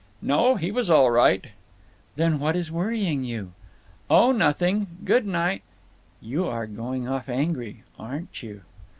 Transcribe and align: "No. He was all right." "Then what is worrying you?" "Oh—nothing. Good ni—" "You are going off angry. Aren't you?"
"No. 0.23 0.55
He 0.55 0.71
was 0.71 0.89
all 0.89 1.11
right." 1.11 1.45
"Then 2.15 2.39
what 2.39 2.55
is 2.55 2.71
worrying 2.71 3.23
you?" 3.23 3.51
"Oh—nothing. 4.09 4.87
Good 5.05 5.27
ni—" 5.27 5.61
"You 6.19 6.47
are 6.47 6.65
going 6.65 7.07
off 7.07 7.29
angry. 7.29 7.83
Aren't 7.99 8.41
you?" 8.41 8.61